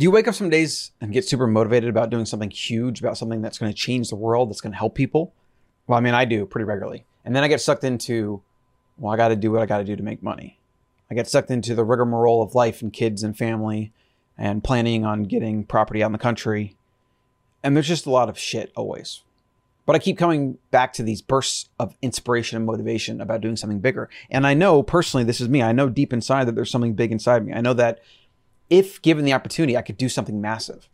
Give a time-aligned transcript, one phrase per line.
[0.00, 3.18] Do you wake up some days and get super motivated about doing something huge, about
[3.18, 5.34] something that's going to change the world, that's going to help people?
[5.86, 7.04] Well, I mean, I do pretty regularly.
[7.22, 8.40] And then I get sucked into,
[8.96, 10.58] well, I got to do what I got to do to make money.
[11.10, 13.92] I get sucked into the rigmarole of life and kids and family
[14.38, 16.78] and planning on getting property out in the country.
[17.62, 19.20] And there's just a lot of shit always.
[19.84, 23.80] But I keep coming back to these bursts of inspiration and motivation about doing something
[23.80, 24.08] bigger.
[24.30, 25.62] And I know personally, this is me.
[25.62, 27.52] I know deep inside that there's something big inside me.
[27.52, 28.00] I know that
[28.70, 30.88] if given the opportunity, I could do something massive.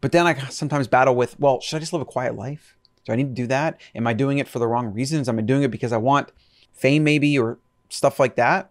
[0.00, 2.76] But then I sometimes battle with, well, should I just live a quiet life?
[3.04, 3.80] Do I need to do that?
[3.94, 5.28] Am I doing it for the wrong reasons?
[5.28, 6.32] Am I doing it because I want
[6.72, 8.70] fame, maybe, or stuff like that?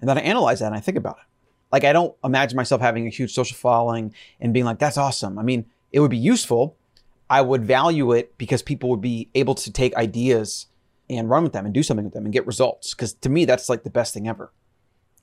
[0.00, 1.24] And then I analyze that and I think about it.
[1.70, 5.38] Like, I don't imagine myself having a huge social following and being like, that's awesome.
[5.38, 6.76] I mean, it would be useful.
[7.30, 10.66] I would value it because people would be able to take ideas
[11.08, 12.92] and run with them and do something with them and get results.
[12.92, 14.52] Because to me, that's like the best thing ever.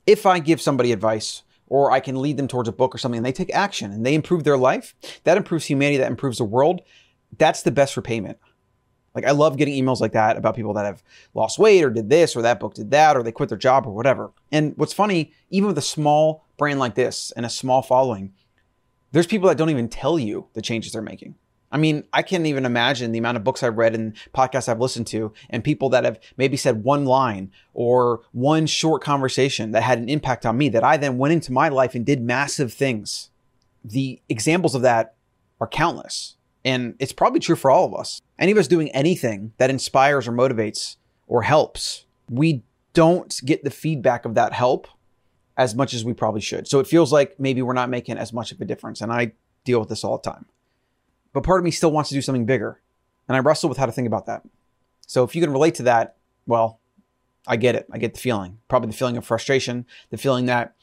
[0.07, 3.17] If I give somebody advice or I can lead them towards a book or something
[3.17, 6.43] and they take action and they improve their life, that improves humanity, that improves the
[6.43, 6.81] world.
[7.37, 8.37] That's the best repayment.
[9.15, 11.03] Like I love getting emails like that about people that have
[11.33, 13.85] lost weight or did this or that book did that or they quit their job
[13.85, 14.31] or whatever.
[14.51, 18.33] And what's funny, even with a small brand like this and a small following,
[19.11, 21.35] there's people that don't even tell you the changes they're making.
[21.71, 24.79] I mean, I can't even imagine the amount of books I've read and podcasts I've
[24.79, 29.83] listened to and people that have maybe said one line or one short conversation that
[29.83, 32.73] had an impact on me that I then went into my life and did massive
[32.73, 33.29] things.
[33.83, 35.15] The examples of that
[35.61, 36.35] are countless.
[36.65, 38.21] And it's probably true for all of us.
[38.37, 40.97] Any of us doing anything that inspires or motivates
[41.27, 44.87] or helps, we don't get the feedback of that help
[45.55, 46.67] as much as we probably should.
[46.67, 49.01] So it feels like maybe we're not making as much of a difference.
[49.01, 49.33] And I
[49.65, 50.45] deal with this all the time.
[51.33, 52.81] But part of me still wants to do something bigger.
[53.27, 54.43] And I wrestle with how to think about that.
[55.05, 56.15] So if you can relate to that,
[56.47, 56.79] well,
[57.47, 57.87] I get it.
[57.91, 58.59] I get the feeling.
[58.67, 60.75] Probably the feeling of frustration, the feeling that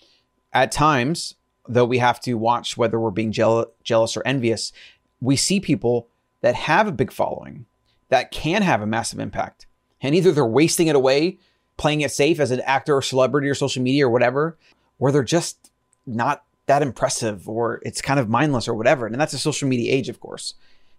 [0.53, 1.35] at times,
[1.69, 4.73] though we have to watch whether we're being jeal- jealous or envious,
[5.21, 6.09] we see people
[6.41, 7.67] that have a big following
[8.09, 9.67] that can have a massive impact.
[10.01, 11.39] And either they're wasting it away,
[11.77, 14.57] playing it safe as an actor or celebrity or social media or whatever,
[14.99, 15.71] or they're just
[16.07, 19.07] not that impressive or it's kind of mindless or whatever.
[19.07, 20.55] And that's a social media age, of course.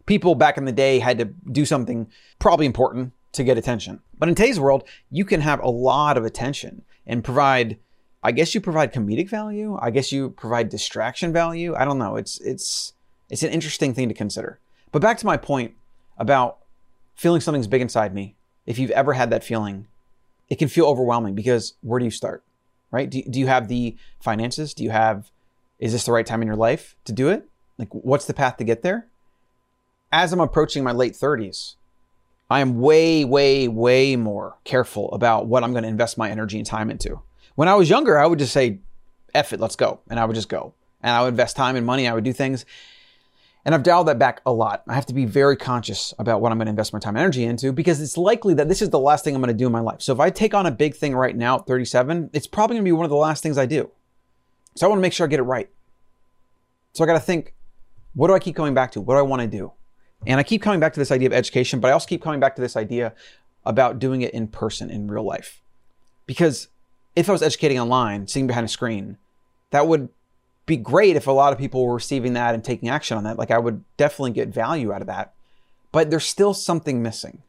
[0.05, 2.07] People back in the day had to do something
[2.39, 3.99] probably important to get attention.
[4.17, 7.77] But in today's world, you can have a lot of attention and provide
[8.23, 9.77] I guess you provide comedic value.
[9.81, 11.75] I guess you provide distraction value.
[11.75, 12.15] I don't know.
[12.15, 12.93] It's it's
[13.29, 14.59] it's an interesting thing to consider.
[14.91, 15.75] But back to my point
[16.17, 16.57] about
[17.15, 18.35] feeling something's big inside me.
[18.65, 19.87] If you've ever had that feeling,
[20.49, 22.43] it can feel overwhelming because where do you start?
[22.89, 23.09] Right?
[23.09, 24.73] Do, do you have the finances?
[24.73, 25.31] Do you have
[25.79, 27.47] is this the right time in your life to do it?
[27.77, 29.07] Like, what's the path to get there?
[30.11, 31.75] As I'm approaching my late 30s,
[32.49, 36.57] I am way, way, way more careful about what I'm going to invest my energy
[36.57, 37.21] and time into.
[37.55, 38.79] When I was younger, I would just say,
[39.33, 39.99] F it, let's go.
[40.09, 40.73] And I would just go.
[41.01, 42.07] And I would invest time and money.
[42.07, 42.65] I would do things.
[43.65, 44.83] And I've dialed that back a lot.
[44.87, 47.21] I have to be very conscious about what I'm going to invest my time and
[47.21, 49.65] energy into because it's likely that this is the last thing I'm going to do
[49.65, 50.01] in my life.
[50.01, 52.85] So if I take on a big thing right now at 37, it's probably going
[52.85, 53.91] to be one of the last things I do.
[54.77, 55.69] So I want to make sure I get it right.
[56.93, 57.55] So I got to think,
[58.13, 59.01] what do I keep coming back to?
[59.01, 59.73] What do I want to do?
[60.25, 62.39] And I keep coming back to this idea of education, but I also keep coming
[62.39, 63.13] back to this idea
[63.65, 65.61] about doing it in person in real life.
[66.25, 66.67] Because
[67.15, 69.17] if I was educating online, sitting behind a screen,
[69.71, 70.09] that would
[70.67, 73.37] be great if a lot of people were receiving that and taking action on that.
[73.37, 75.33] Like I would definitely get value out of that.
[75.91, 77.41] But there's still something missing.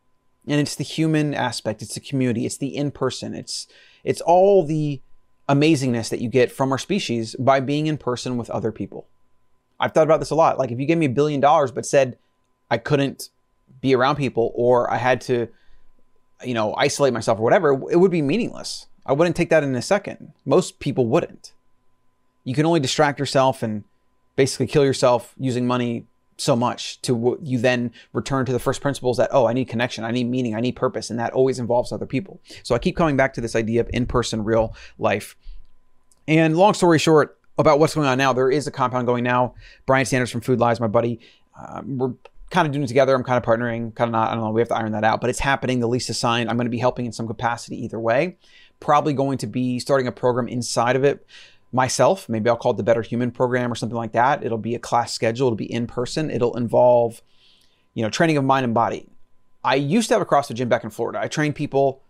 [0.46, 3.66] And it's the human aspect, it's the community, it's the in person, it's
[4.02, 5.02] it's all the
[5.48, 9.06] amazingness that you get from our species by being in person with other people.
[9.80, 10.58] I've thought about this a lot.
[10.58, 12.18] Like if you gave me a billion dollars but said
[12.70, 13.30] I couldn't
[13.80, 15.48] be around people or I had to,
[16.44, 18.86] you know, isolate myself or whatever, it would be meaningless.
[19.06, 20.32] I wouldn't take that in a second.
[20.44, 21.52] Most people wouldn't.
[22.44, 23.84] You can only distract yourself and
[24.36, 26.06] basically kill yourself using money
[26.38, 29.66] so much to what you then return to the first principles that oh i need
[29.66, 32.40] connection i need meaning i need purpose and that always involves other people.
[32.62, 35.36] So i keep coming back to this idea of in-person real life.
[36.26, 39.54] And long story short about what's going on now there is a compound going now.
[39.84, 41.20] Brian sanders from food lies my buddy.
[41.60, 42.14] Um, we're
[42.50, 43.14] kind of doing it together.
[43.14, 45.04] I'm kind of partnering kind of not i don't know we have to iron that
[45.04, 45.80] out but it's happening.
[45.80, 46.48] The lease is signed.
[46.48, 48.36] I'm going to be helping in some capacity either way.
[48.80, 51.26] Probably going to be starting a program inside of it
[51.72, 52.28] myself.
[52.28, 54.44] Maybe I'll call it the Better Human Program or something like that.
[54.44, 55.48] It'll be a class schedule.
[55.48, 56.30] It'll be in person.
[56.30, 57.22] It'll involve,
[57.94, 59.08] you know, training of mind and body.
[59.64, 61.20] I used to have a CrossFit gym back in Florida.
[61.20, 62.02] I trained people,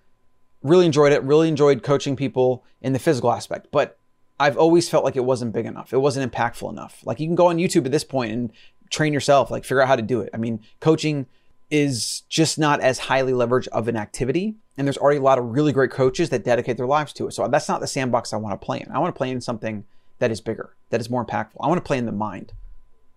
[0.62, 3.98] really enjoyed it, really enjoyed coaching people in the physical aspect, but
[4.38, 5.92] I've always felt like it wasn't big enough.
[5.92, 7.00] It wasn't impactful enough.
[7.04, 8.52] Like you can go on YouTube at this point and
[8.90, 10.30] train yourself, like figure out how to do it.
[10.32, 11.26] I mean, coaching
[11.70, 14.56] is just not as highly leveraged of an activity.
[14.76, 17.32] And there's already a lot of really great coaches that dedicate their lives to it.
[17.32, 18.90] So that's not the sandbox I want to play in.
[18.90, 19.84] I want to play in something
[20.18, 21.56] that is bigger, that is more impactful.
[21.60, 22.52] I want to play in the mind.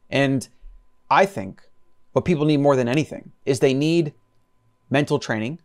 [0.10, 0.48] And
[1.10, 1.62] I think
[2.14, 4.14] what people need more than anything is they need
[4.90, 5.60] mental training.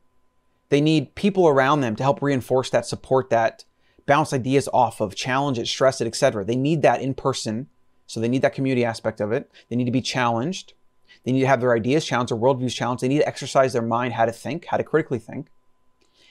[0.68, 3.64] They need people around them to help reinforce that, support that,
[4.06, 6.44] bounce ideas off of, challenge it, stress it, etc.
[6.44, 7.68] They need that in person.
[8.06, 9.50] So they need that community aspect of it.
[9.68, 10.74] They need to be challenged.
[11.26, 13.02] They need to have their ideas challenged, their worldviews challenged.
[13.02, 15.48] They need to exercise their mind, how to think, how to critically think.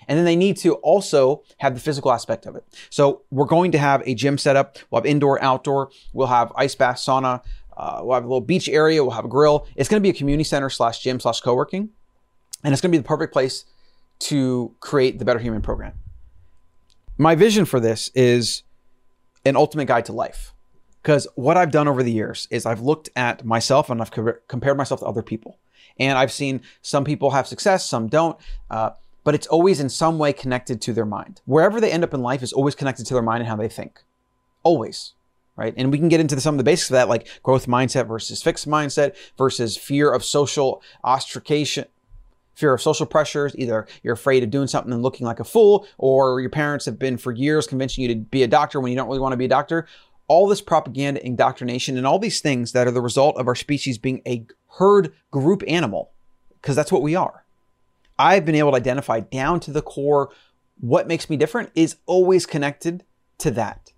[0.08, 2.64] And then they need to also have the physical aspect of it.
[2.90, 4.78] So we're going to have a gym set up.
[4.90, 5.90] We'll have indoor, outdoor.
[6.14, 7.44] We'll have ice bath, sauna.
[7.76, 9.04] Uh, we'll have a little beach area.
[9.04, 9.68] We'll have a grill.
[9.76, 11.90] It's going to be a community center slash gym slash co-working.
[12.64, 13.66] And it's going to be the perfect place
[14.20, 15.94] to create the Better Human program.
[17.18, 18.64] My vision for this is
[19.44, 20.54] an ultimate guide to life.
[21.06, 24.38] Because what I've done over the years is I've looked at myself and I've co-
[24.48, 25.60] compared myself to other people.
[26.00, 28.40] And I've seen some people have success, some don't.
[28.72, 28.90] Uh,
[29.24, 31.42] but it's always in some way connected to their mind.
[31.46, 33.70] Wherever they end up in life is always connected to their mind and how they
[33.70, 34.02] think.
[34.64, 35.14] Always.
[35.56, 35.76] Right.
[35.78, 38.42] And we can get into some of the basics of that, like growth mindset versus
[38.42, 41.86] fixed mindset versus fear of social ostracation,
[42.56, 43.56] fear of social pressures.
[43.60, 46.98] Either you're afraid of doing something and looking like a fool, or your parents have
[46.98, 49.38] been for years convincing you to be a doctor when you don't really want to
[49.38, 49.88] be a doctor.
[50.28, 53.98] All this propaganda, indoctrination, and all these things that are the result of our species
[53.98, 54.46] being a
[54.78, 56.12] herd group animal,
[56.62, 57.46] because that's what we are.
[58.18, 60.30] I've been able to identify down to the core
[60.80, 63.04] what makes me different is always connected
[63.40, 63.94] to that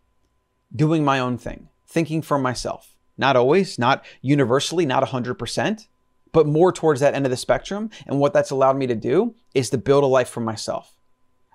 [0.76, 2.94] doing my own thing, thinking for myself.
[3.18, 5.88] Not always, not universally, not 100%,
[6.32, 7.90] but more towards that end of the spectrum.
[8.06, 10.97] And what that's allowed me to do is to build a life for myself.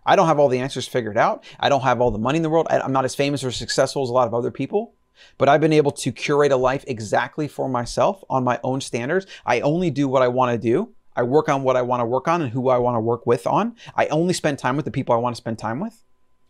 [0.05, 1.45] I don't have all the answers figured out.
[1.61, 2.67] I don't have all the money in the world.
[2.71, 4.95] I'm not as famous or successful as a lot of other people,
[5.39, 9.27] but I've been able to curate a life exactly for myself on my own standards.
[9.47, 10.95] I only do what I want to do.
[11.15, 13.27] I work on what I want to work on and who I want to work
[13.27, 13.77] with on.
[13.95, 16.03] I only spend time with the people I want to spend time with.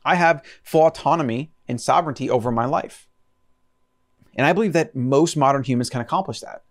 [0.05, 3.09] I have full autonomy and sovereignty over my life.
[4.35, 6.63] And I believe that most modern humans can accomplish that.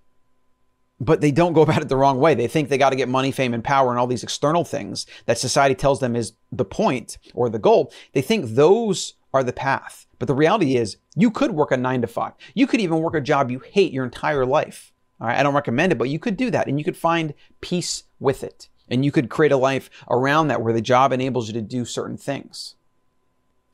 [1.02, 2.36] But they don't go about it the wrong way.
[2.36, 5.06] They think they got to get money, fame, and power and all these external things
[5.26, 7.92] that society tells them is the point or the goal.
[8.14, 10.06] They think those are the path.
[10.20, 12.34] But the reality is, you could work a nine to five.
[12.54, 14.94] You could even work a job you hate your entire life.
[15.20, 17.34] All right, I don't recommend it, but you could do that and you could find
[17.60, 18.70] peace with it.
[18.90, 21.86] And you could create a life around that where the job enables you to do
[21.86, 22.76] certain things.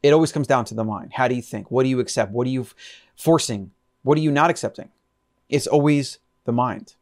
[0.03, 1.13] It always comes down to the mind.
[1.13, 1.71] How do you think?
[1.71, 2.31] What do you accept?
[2.31, 2.67] What are you
[3.15, 3.71] forcing?
[4.03, 4.89] What are you not accepting?
[5.49, 6.95] It's always the mind.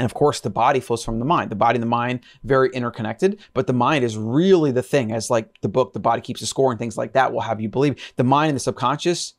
[0.00, 1.50] And of course, the body flows from the mind.
[1.50, 5.28] The body and the mind, very interconnected, but the mind is really the thing, as
[5.28, 7.68] like the book, The Body Keeps a Score, and things like that will have you
[7.68, 8.02] believe.
[8.16, 9.34] The mind and the subconscious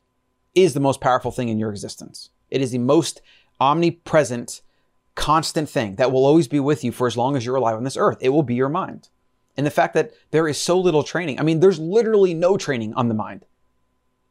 [0.54, 2.30] is the most powerful thing in your existence.
[2.48, 3.22] It is the most
[3.58, 4.62] omnipresent,
[5.16, 7.82] constant thing that will always be with you for as long as you're alive on
[7.82, 8.18] this earth.
[8.20, 9.08] It will be your mind.
[9.56, 11.40] And the fact that there is so little training.
[11.40, 13.46] I mean, there's literally no training on the mind.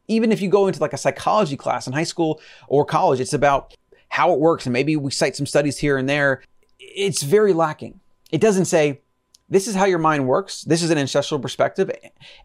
[0.08, 3.34] Even if you go into like a psychology class in high school or college, it's
[3.34, 3.76] about
[4.12, 4.66] how it works.
[4.66, 6.42] And maybe we cite some studies here and there.
[6.78, 7.98] It's very lacking.
[8.30, 9.00] It doesn't say,
[9.48, 10.64] this is how your mind works.
[10.64, 11.90] This is an ancestral perspective,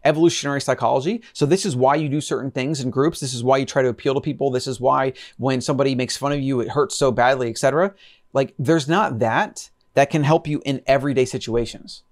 [0.02, 1.22] evolutionary psychology.
[1.34, 3.20] So this is why you do certain things in groups.
[3.20, 4.50] This is why you try to appeal to people.
[4.50, 7.94] This is why when somebody makes fun of you, it hurts so badly, etc.
[8.32, 12.02] Like there's not that that can help you in everyday situations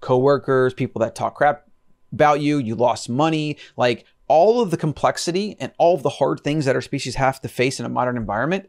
[0.00, 1.68] coworkers, people that talk crap
[2.12, 6.40] about you, you lost money, like all of the complexity and all of the hard
[6.40, 8.68] things that our species have to face in a modern environment.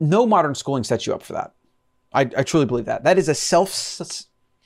[0.00, 1.52] No modern schooling sets you up for that.
[2.12, 3.04] I, I truly believe that.
[3.04, 4.00] That is a self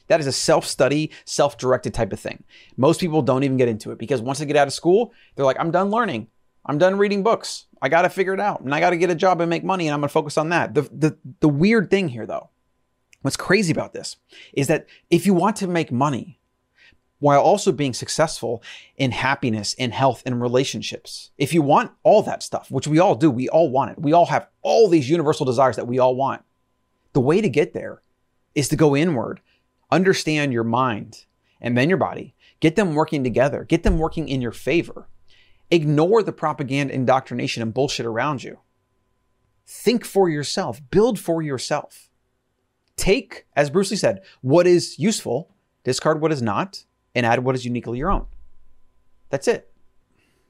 [0.08, 2.44] that is a self-study, self-directed type of thing.
[2.76, 5.44] Most people don't even get into it because once they get out of school, they're
[5.44, 6.26] like, I'm done learning.
[6.66, 7.66] I'm done reading books.
[7.80, 9.64] I got to figure it out and I got to get a job and make
[9.64, 10.74] money and I'm going to focus on that.
[10.74, 12.50] The, the, the weird thing here though
[13.22, 14.16] What's crazy about this
[14.52, 16.40] is that if you want to make money
[17.22, 18.60] while also being successful
[18.96, 23.14] in happiness, in health, in relationships, if you want all that stuff, which we all
[23.14, 23.98] do, we all want it.
[24.00, 26.42] We all have all these universal desires that we all want.
[27.12, 28.02] The way to get there
[28.56, 29.40] is to go inward,
[29.88, 31.26] understand your mind
[31.60, 35.06] and then your body, get them working together, get them working in your favor.
[35.70, 38.58] Ignore the propaganda, indoctrination, and bullshit around you.
[39.64, 42.10] Think for yourself, build for yourself.
[42.96, 47.54] Take, as Bruce Lee said, what is useful, discard what is not, and add what
[47.54, 48.26] is uniquely your own.
[49.30, 49.72] That's it.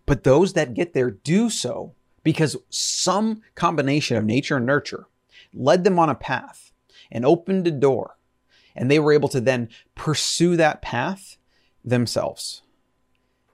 [0.06, 5.06] But those that get there do so because some combination of nature and nurture
[5.54, 6.72] led them on a path
[7.10, 8.16] and opened a door.
[8.74, 11.36] And they were able to then pursue that path
[11.84, 12.62] themselves.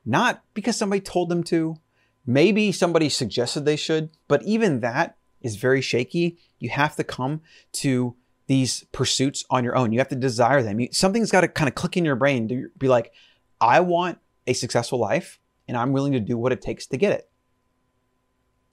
[0.05, 1.77] Not because somebody told them to,
[2.25, 6.39] maybe somebody suggested they should, but even that is very shaky.
[6.59, 7.41] You have to come
[7.73, 8.15] to
[8.49, 9.93] these pursuits on your own.
[9.93, 10.81] You have to desire them.
[10.81, 13.13] You, something's got to kind of click in your brain to be like,
[13.61, 15.39] I want a successful life
[15.69, 17.31] and I'm willing to do what it takes to get it.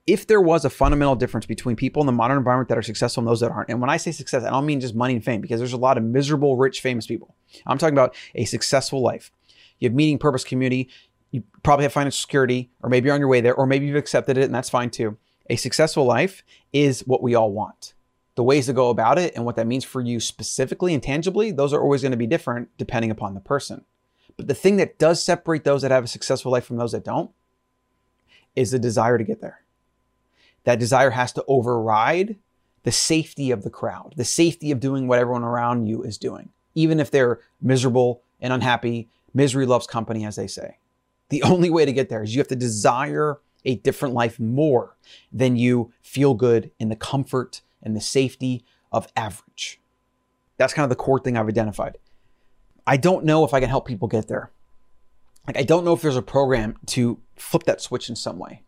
[0.08, 3.22] if there was a fundamental difference between people in the modern environment that are successful
[3.22, 5.24] and those that aren't, and when I say success, I don't mean just money and
[5.24, 7.36] fame because there's a lot of miserable, rich, famous people.
[7.66, 9.32] I'm talking about a successful life.
[9.80, 10.90] You have meaning, purpose, community.
[11.32, 13.96] You probably have financial security, or maybe you're on your way there, or maybe you've
[13.96, 15.18] accepted it, and that's fine too.
[15.50, 17.95] A successful life is what we all want.
[18.36, 21.52] The ways to go about it and what that means for you specifically and tangibly,
[21.52, 23.86] those are always going to be different depending upon the person.
[24.38, 27.06] But the thing that does separate those that have a successful life from those that
[27.06, 27.32] don't
[28.56, 29.62] is the desire to get there
[30.66, 32.36] that desire has to override
[32.84, 36.50] the safety of the crowd, the safety of doing what everyone around you is doing,
[36.76, 39.08] even if they're miserable and unhappy.
[39.34, 40.78] Misery loves company, as they say.
[41.30, 44.96] The only way to get there is you have to desire a different life more
[45.32, 49.80] than you feel good in the comfort and the safety of average.
[50.58, 51.98] That's kind of the core thing I've identified.
[52.88, 54.52] I don't know if I can help people get there.
[55.48, 58.64] Like, I don't know if there's a program to flip that switch in some way.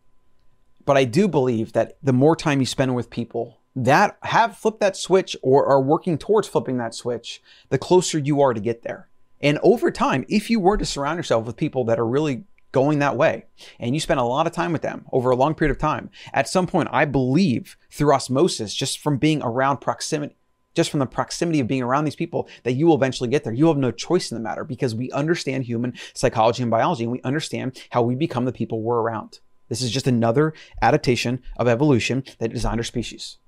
[0.84, 4.80] But I do believe that the more time you spend with people that have flipped
[4.80, 8.82] that switch or are working towards flipping that switch, the closer you are to get
[8.82, 9.08] there.
[9.40, 12.98] And over time, if you were to surround yourself with people that are really going
[12.98, 13.44] that way
[13.78, 16.10] and you spend a lot of time with them over a long period of time,
[16.32, 20.36] at some point, I believe through osmosis, just from being around proximity,
[20.74, 23.52] just from the proximity of being around these people, that you will eventually get there.
[23.52, 27.12] You have no choice in the matter because we understand human psychology and biology and
[27.12, 29.40] we understand how we become the people we're around.
[29.68, 33.38] This is just another adaptation of evolution that designed our species.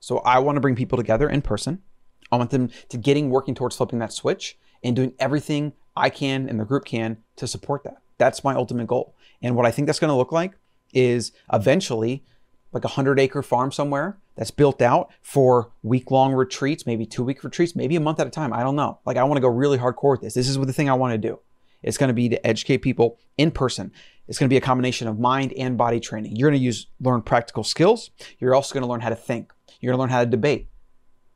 [0.00, 1.82] So I want to bring people together in person.
[2.30, 6.48] I want them to getting working towards flipping that switch and doing everything I can
[6.48, 7.98] and the group can to support that.
[8.18, 9.14] That's my ultimate goal.
[9.42, 10.52] And what I think that's going to look like
[10.92, 12.24] is eventually
[12.72, 17.22] like a hundred acre farm somewhere that's built out for week long retreats, maybe two
[17.22, 18.52] week retreats, maybe a month at a time.
[18.52, 18.98] I don't know.
[19.04, 20.34] Like I want to go really hardcore with this.
[20.34, 21.38] This is what the thing I want to do.
[21.82, 23.92] It's going to be to educate people in person.
[24.26, 26.34] It's going to be a combination of mind and body training.
[26.34, 28.10] You're going to use learn practical skills.
[28.38, 29.52] You're also going to learn how to think.
[29.80, 30.68] You're going to learn how to debate.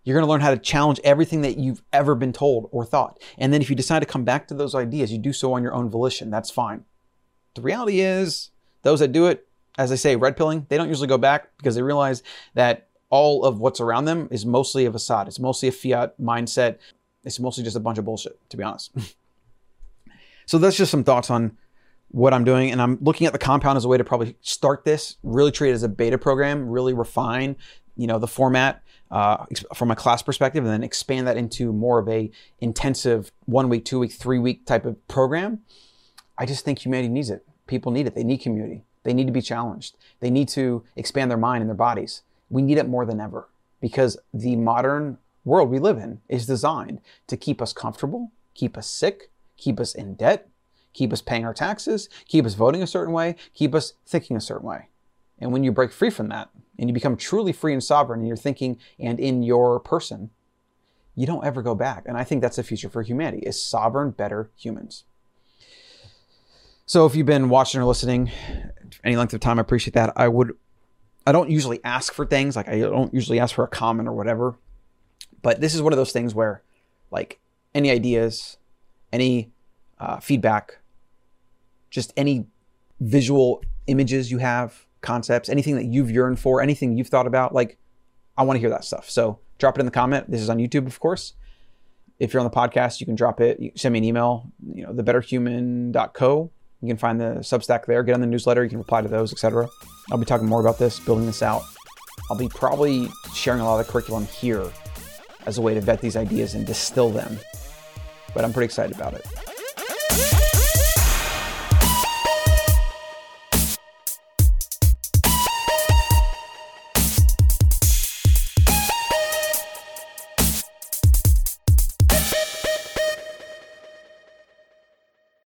[0.08, 3.20] You're going to learn how to challenge everything that you've ever been told or thought.
[3.36, 5.62] And then if you decide to come back to those ideas, you do so on
[5.62, 6.30] your own volition.
[6.30, 6.86] That's fine.
[7.54, 8.50] The reality is,
[8.84, 9.46] those that do it,
[9.76, 12.22] as I say, red pilling, they don't usually go back because they realize
[12.54, 15.28] that all of what's around them is mostly a facade.
[15.28, 16.78] It's mostly a fiat mindset.
[17.22, 18.92] It's mostly just a bunch of bullshit, to be honest.
[20.46, 21.58] so that's just some thoughts on
[22.12, 22.70] what I'm doing.
[22.70, 25.68] And I'm looking at the compound as a way to probably start this, really treat
[25.68, 27.56] it as a beta program, really refine,
[27.94, 31.98] you know, the format uh, from a class perspective, and then expand that into more
[31.98, 35.60] of a intensive one week, two week, three week type of program.
[36.36, 37.46] I just think humanity needs it.
[37.66, 38.14] People need it.
[38.14, 38.84] They need community.
[39.04, 39.96] They need to be challenged.
[40.20, 42.22] They need to expand their mind and their bodies.
[42.50, 43.48] We need it more than ever
[43.80, 48.86] because the modern world we live in is designed to keep us comfortable, keep us
[48.86, 50.48] sick, keep us in debt,
[50.92, 54.40] keep us paying our taxes, keep us voting a certain way, keep us thinking a
[54.40, 54.88] certain way.
[55.38, 58.26] And when you break free from that and you become truly free and sovereign in
[58.26, 60.30] your thinking and in your person,
[61.14, 62.04] you don't ever go back.
[62.06, 65.04] And I think that's the future for humanity is sovereign, better humans.
[66.86, 68.30] So if you've been watching or listening
[69.04, 70.12] any length of time, I appreciate that.
[70.16, 70.52] I would
[71.26, 74.12] I don't usually ask for things, like I don't usually ask for a comment or
[74.12, 74.56] whatever.
[75.42, 76.62] But this is one of those things where
[77.10, 77.38] like
[77.74, 78.56] any ideas,
[79.12, 79.52] any
[79.98, 80.78] uh, feedback,
[81.90, 82.46] just any
[83.00, 87.78] visual images you have, concepts, anything that you've yearned for, anything you've thought about, like
[88.36, 89.10] I want to hear that stuff.
[89.10, 90.30] So drop it in the comment.
[90.30, 91.34] This is on YouTube, of course.
[92.18, 93.60] If you're on the podcast, you can drop it.
[93.60, 96.50] You send me an email, you know, thebetterhuman.co.
[96.80, 98.02] You can find the Substack there.
[98.02, 98.62] Get on the newsletter.
[98.62, 99.68] You can reply to those, etc.
[100.10, 101.62] I'll be talking more about this, building this out.
[102.30, 104.68] I'll be probably sharing a lot of the curriculum here
[105.46, 107.38] as a way to vet these ideas and distill them.
[108.34, 109.26] But I'm pretty excited about it.